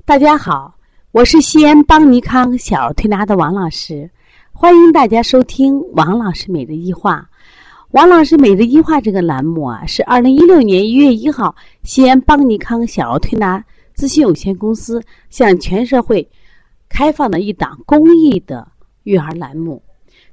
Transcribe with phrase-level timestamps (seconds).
[0.00, 0.74] 大家好，
[1.12, 4.10] 我是西安邦尼康小儿推拿的王老师，
[4.50, 7.30] 欢迎大家收听王老师每日一话。
[7.92, 15.00] 王老师每日一话这个栏目啊，是二零一六年一月一号西安邦尼康小儿推拿咨询有限公司
[15.30, 16.28] 向全社会
[16.88, 18.66] 开放的一档公益的
[19.04, 19.80] 育儿栏目。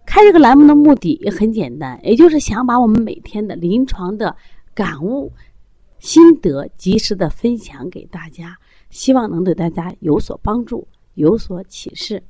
[0.04, 4.36] 开这个栏目的目的也很简单，也就是想把我们每天的临床的
[4.74, 5.32] 感悟、
[6.00, 8.58] 心得及时的分享给大家。
[8.90, 12.22] 希望能对大家有所帮助，有所启示。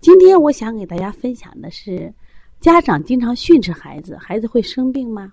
[0.00, 2.12] 今天我想给大家分享的是，
[2.58, 5.32] 家长经常训斥孩子，孩子会生病吗？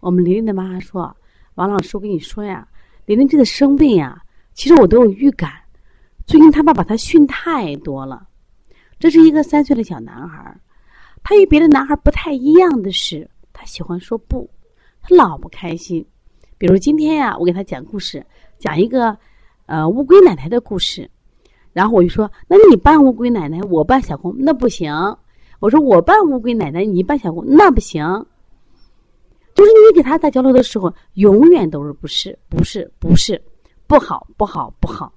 [0.00, 1.16] 我们琳琳的妈妈说
[1.54, 2.66] ：“王老师，我跟你说呀，
[3.04, 4.20] 琳琳这个生病呀，
[4.54, 5.52] 其实我都有预感。
[6.26, 8.26] 最近他爸把他训太多了。
[8.98, 10.60] 这是一个三岁的小男孩，
[11.22, 14.50] 他与别的男孩不太一样的是，他喜欢说不，
[15.00, 16.04] 他老不开心。
[16.58, 18.26] 比如今天呀，我给他讲故事，
[18.58, 19.16] 讲一个。”
[19.66, 21.10] 呃，乌龟奶奶的故事，
[21.72, 24.92] 然后我就说：“那你扮乌龟奶奶，我扮小公，那不行。”
[25.60, 28.04] 我说：“我扮乌龟奶奶，你扮小公，那不行。”
[29.54, 33.42] 就是你给他在交流的时候，永远都是不是，不是，不是，
[33.86, 35.12] 不好，不好，不好，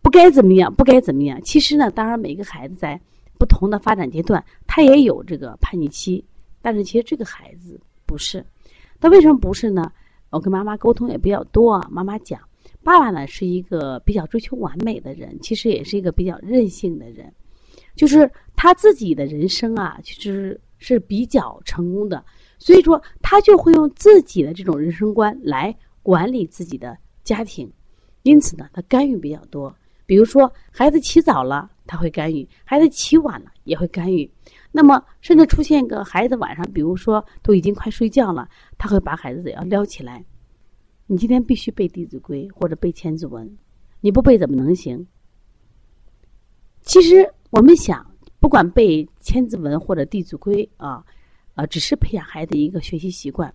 [0.00, 1.40] 不该怎么样，不该怎么样。
[1.42, 3.00] 其实呢，当然每个孩子在
[3.36, 6.24] 不同的发展阶段，他也有这个叛逆期，
[6.62, 8.44] 但是其实这个孩子不是。
[9.00, 9.90] 他为什么不是呢？
[10.30, 12.40] 我跟妈妈沟通也比较多，妈妈讲。
[12.82, 17.32] 爸爸呢是一个比较追求完美的人，其实也是一个比较任性的人，
[17.94, 22.24] 就是他自己的人生啊，其实是比较成功的，
[22.58, 27.70] 所以说他就会用自己的这种人生观来管理自己的家庭，
[28.22, 29.74] 因此呢，他干预比较多。
[30.06, 34.30] 比如说孩子起早了，他会干预；孩子起晚了，也会干预。
[34.70, 40.22] 那么甚至出现一个孩子晚上，比如说都已经快睡觉了，他会把孩子要撩起来。
[41.06, 43.46] 你今天必须背《弟子规》或者背《千字文》，
[44.00, 45.06] 你不背怎么能行？
[46.80, 48.10] 其实我们想，
[48.40, 51.04] 不管背《千字文》或者《弟子规》啊，
[51.54, 53.52] 啊，只是培养孩子一个学习习惯。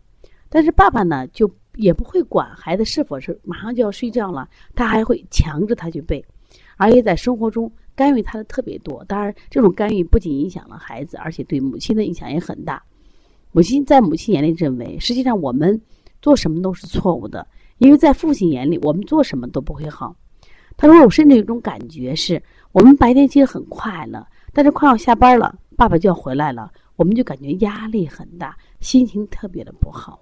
[0.48, 6.24] 但是爸爸呢，就也不会管孩子是否是马上就要睡觉了，他还会强制他去背，
[6.78, 9.04] 而且在生活中干预他的特别多。
[9.06, 12.84] 当然，这种干预不仅影响了孩子，而且对母亲的影响也很大。
[13.52, 15.82] 母亲在母亲眼里认为，实际上我们。
[16.22, 17.46] 做什么都是错误的，
[17.78, 20.16] 因为在父亲眼里，我们做什么都不会好。
[20.78, 22.42] 他说：“我甚至有种感觉，是
[22.72, 30.22] 我们白天其实很快乐，但是快要下班了，爸爸就要回来了，我们就感觉压力很大，心情特别的不好。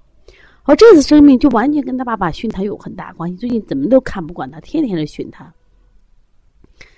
[0.63, 3.37] 而这次生病就完全跟他爸爸训他有很大关系。
[3.37, 5.53] 最近怎么都看不惯他，天天的训他。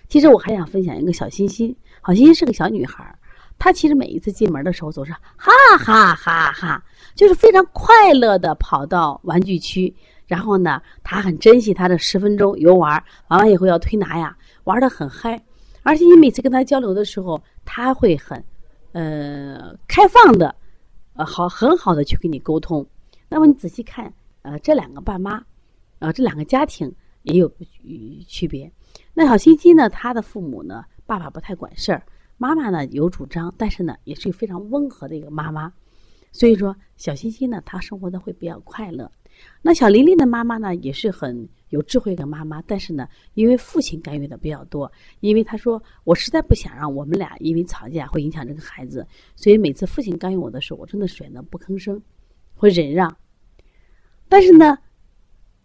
[0.08, 3.14] 其实我还想分享一个小欣欣，好欣欣是个小女孩。”
[3.60, 6.84] 他其实每一次进门的时候总是哈哈哈哈，
[7.14, 9.94] 就是非常快乐的跑到玩具区，
[10.26, 12.92] 然后呢，他很珍惜他的十分钟游玩，
[13.28, 15.40] 玩完以后要推拿呀，玩的很嗨。
[15.84, 18.44] 而且你每次跟他交流的时候，他会很，
[18.94, 20.56] 呃，开放的，
[21.14, 22.86] 呃，好很好的去跟你沟通。
[23.28, 24.12] 那么你仔细看，
[24.42, 25.44] 呃，这两个爸妈，
[26.00, 26.90] 呃，这两个家庭
[27.24, 27.52] 也有
[28.26, 28.72] 区别。
[29.14, 32.02] 那小欣欣呢，他的父母呢，爸爸不太管事儿。
[32.40, 35.72] 妈妈呢有主张，但是呢也是非常温和的一个妈妈，
[36.32, 39.12] 所以说小欣欣呢她生活的会比较快乐。
[39.62, 52.02] 那小琳琳的妈妈呢也是很有智慧的妈妈，但是呢因为父亲干预的比较多，因为她说我实在不想让我们俩因为吵架会影响这个孩子，所以每次父亲干预我的时候，我真的选择不吭声，
[52.56, 53.18] 会忍让。
[54.30, 54.78] 但是呢，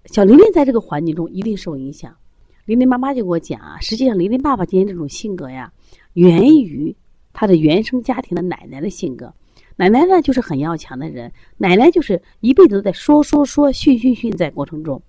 [0.07, 2.17] 小琳琳在这个环境中一定受影响。
[2.65, 5.71] 琳琳妈妈就给我讲啊，实际上琳琳爸爸今天这种性格呀。
[6.15, 6.95] 源于
[7.33, 9.35] 他的原生家庭的奶奶的性格，
[9.77, 15.03] 奶奶呢就是很要强的人，奶奶就是一辈子都在说说说训训训，在过程中，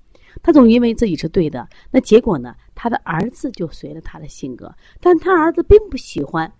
[0.44, 6.52] 他总以为自己是对的，那结果呢，他的儿子就随了他的性格，但他儿子并不喜欢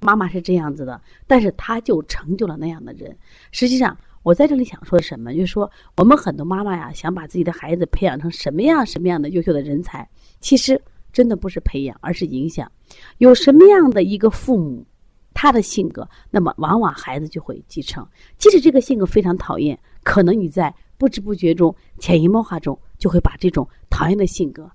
[0.00, 3.14] 妈妈是这样子的，但是他就成就了那样的人。
[3.50, 10.08] 实际上，我在这里想说什么，就是说我们很多妈妈呀，想把自己的孩子培养成什么样什么样的优秀的人才，
[10.40, 10.80] 其实。
[11.12, 12.70] 真的不是培养，而是影响。
[13.18, 14.86] 有什么样的一个父母，
[15.34, 18.06] 他的性格，那么往往孩子就会继承。
[18.38, 24.70] 即使这个性格非常讨厌，可能你在不知不觉中、潜移默化中，就会把这种讨厌的性格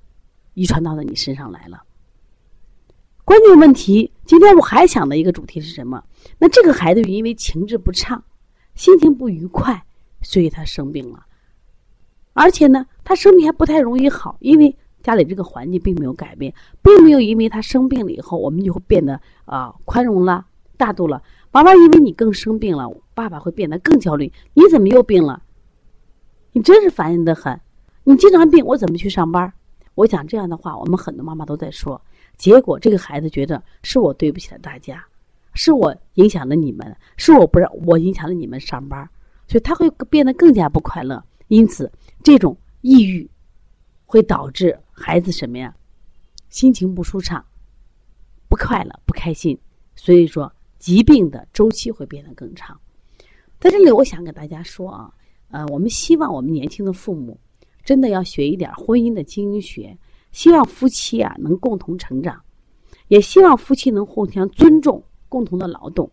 [0.55, 1.81] 遗传到了你身上来了。
[3.23, 6.03] 关键问题，今天我还想的一个主题是什么？
[6.37, 8.21] 那这个孩子因为情志不畅，
[8.75, 9.83] 心情不愉快，
[10.21, 11.25] 所以他生病了。
[12.33, 14.77] 而且呢，他生病还不太容易好，因为。
[15.05, 16.51] 家里这个环境并没有改变，
[16.81, 20.43] 并没有因为他生病了以后，我们就会变得啊宽容了、
[20.77, 21.21] 大度了。
[21.51, 24.33] 妈妈因为你更生病了，爸爸会变得更焦虑。
[24.55, 25.43] 你怎么又病了？
[26.53, 27.61] 你真是烦人的很！
[28.03, 29.53] 你经常病，我怎么去上班？
[29.93, 32.01] 我讲这样的话，我们很多妈妈都在说，
[32.35, 35.05] 结果这个孩子觉得是我对不起了大家，
[35.55, 39.09] 是我影响了你们，是我不让我影响了你们上班，
[39.47, 41.23] 所以他会变得更加不快乐。
[41.47, 41.91] 因此，
[42.23, 43.27] 这种抑郁
[44.05, 45.75] 会导致孩子什么呀？
[46.49, 47.43] 心情不舒畅，
[48.47, 49.57] 不快乐，不开心。
[49.95, 52.79] 所以说，疾病的周期会变得更长。
[53.59, 55.13] 在这里，我想给大家说啊，
[55.49, 57.39] 呃，我们希望我们年轻的父母
[57.83, 59.97] 真的要学一点婚姻的经营学，
[60.31, 62.41] 希望夫妻啊能共同成长，
[63.07, 65.03] 也希望夫妻能互相尊重，
[65.35, 66.09] 共同的劳动，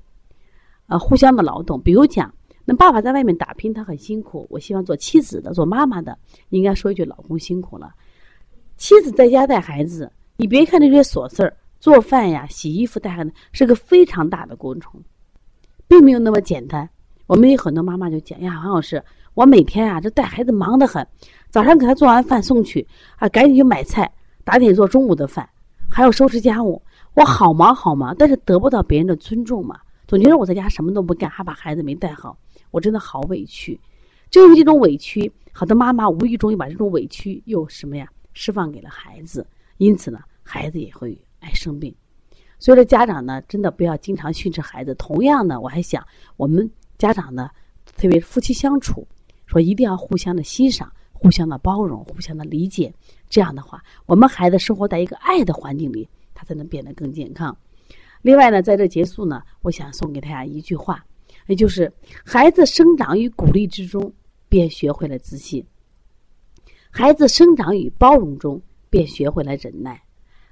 [0.88, 1.80] 呃，互相的劳动。
[1.80, 2.34] 比如讲，
[2.64, 7.94] 那爸爸在外面打拼，他很辛苦，我希望做妻子的、做妈妈的，应该说一句：老公辛苦了。
[8.76, 15.00] 妻子在家带孩子，你别看这些琐事儿，做饭呀、洗衣服、带孩子是个非常大的工程，
[15.86, 16.90] 并没有那么简单。
[17.28, 19.00] 我们有很多妈妈就讲呀，王老师，
[19.34, 21.06] 我每天啊这带孩子忙得很，
[21.48, 22.84] 早上给他做完饭送去
[23.18, 24.10] 啊，赶紧去买菜，
[24.42, 25.48] 打点做中午的饭，
[25.88, 26.82] 还要收拾家务，
[27.14, 32.36] 我好忙好忙，但是得不到别人的尊重嘛，总觉得我在家什么都不干，还把孩子没带好，
[32.70, 33.78] 我真的好委屈。
[34.30, 41.94] 正是这种委屈，好多妈妈无意中又把这种委屈又什么呀释放给了孩子，因此呢，孩子也会爱生病。
[42.58, 44.94] 所以说，家长呢真的不要经常训斥孩子。
[44.94, 46.06] 同样呢，我还想
[46.36, 46.70] 我们。
[46.98, 47.50] 家长呢，
[47.96, 49.04] 特别夫妻相处，
[49.46, 52.94] 说一定要互相的欣赏、互相的包容、互相的理解。
[53.28, 56.08] 这样的话，我们孩子生活在一个爱的环境里，
[56.44, 57.56] 才能变得更健康。
[58.22, 61.04] 另外呢，在这结束呢，我想送给大家一句话，
[61.46, 61.92] 也就是：
[62.24, 64.12] 孩子生长于鼓励之中，
[64.48, 65.62] 便学会了自信；
[66.90, 69.96] 孩子生长于包容中，便学会了忍耐；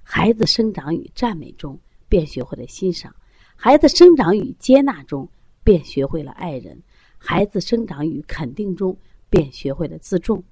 [0.03, 1.79] 孩子生长于赞美中，
[2.09, 3.13] 便学会了欣赏；
[3.57, 5.29] 孩子生长于接纳中。
[5.63, 6.83] 便学会了爱人，
[7.19, 8.97] 孩子生长于肯定中，
[9.29, 10.43] 便学会了自重；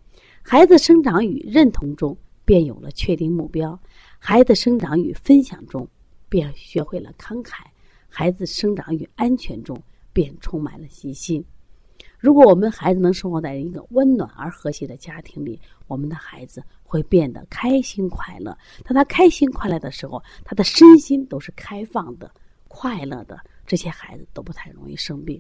[0.43, 2.17] 孩子生长于认同中，
[2.49, 3.79] 便有了确定目标；
[4.19, 5.87] 孩子生长与分享中，
[6.31, 7.57] 便学会了慷慨；
[8.09, 9.79] 孩子生长与安全中，
[10.15, 11.45] 便充满了信心。
[12.19, 18.57] 如果我们孩子能生活在一个温暖而和谐的家庭里，我们的孩子会变得开心快乐。
[18.83, 22.33] 当他开心快乐的时候，他的身心都是开放的、
[22.67, 23.39] 快乐的。
[23.67, 25.39] 这些孩子都不太容易生病。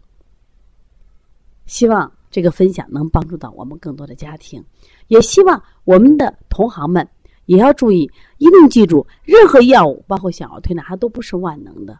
[1.64, 4.62] 希望这个分享能帮助到我们更多的家庭，
[5.06, 7.08] 也希望我们的同行们
[7.46, 11.98] 也要注意，一定记住，任何药物，包括小儿推拿，它都不是万能的。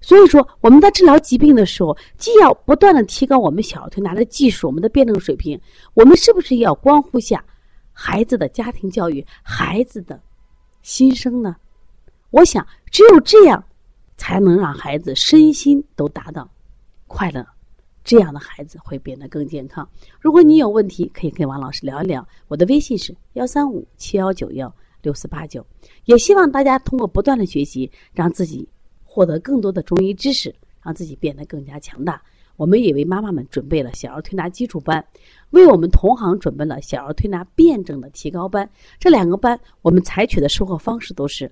[0.00, 5.60] 所以说，我们在治疗疾病的时候，既要不断的提高我们小儿推拿的技术，我们的辩证水平，
[5.94, 7.44] 我们是不是要关乎下
[7.92, 10.20] 孩子的家庭教育、孩子的
[10.82, 11.56] 心声呢？
[12.30, 13.62] 我想，只有这样。
[14.18, 16.48] 才能让孩子身心都达到
[17.08, 17.44] 快乐，
[18.04, 19.88] 这样的孩子会变得更健康。
[20.20, 22.26] 如果你有问题，可以跟王老师聊一聊。
[22.48, 25.64] 我的微信是幺三五七幺九幺六四八九。
[26.04, 28.68] 也希望大家通过不断的学习，让自己
[29.04, 32.20] 获得更多的中医知识，让自己变得更加强大。
[32.56, 35.04] 我们也为妈妈们准备了小儿推拿基础班，
[35.50, 38.68] 为我们同行准备了小儿推拿辩证的提高班。
[38.98, 41.50] 这两个班，我们采取的授课方式都是。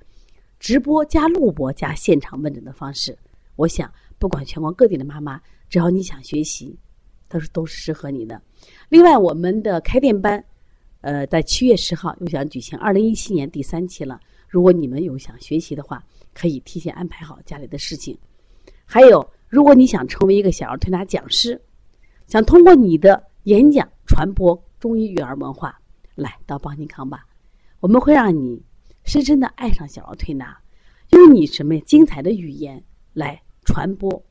[0.59, 3.17] 直播加录播加现场问诊的方式，
[3.57, 6.79] 我想不管全国各地的妈妈，只要你想学习，
[7.29, 8.43] 都是都是适合你的。
[8.91, 10.45] 另外，我们的开店班，
[11.01, 14.21] 呃，在七月十号又想举行二零一七年第三期了。
[14.49, 16.05] 如果你们有想学习的话，
[16.35, 18.19] 可以提前安排好家里的事情。
[18.85, 21.59] 还有，如果你想成为一个小儿推拿讲师，
[22.27, 25.81] 想通过你的演讲传播中医育儿文化，
[26.17, 27.25] 来到邦尼康吧，
[27.79, 28.63] 我们会让你。
[29.03, 30.61] 深深的爱上小儿推拿，
[31.13, 34.23] 用你什么精彩的语言来传播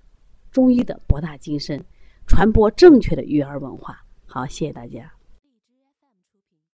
[0.51, 1.83] 中医的博大精深，
[2.27, 4.03] 传播正确的育儿文化。
[4.25, 5.18] 好，谢谢大家。